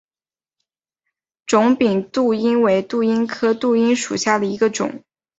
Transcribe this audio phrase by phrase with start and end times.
[1.45, 5.03] 肿柄杜英为杜英科杜英属下的一个种。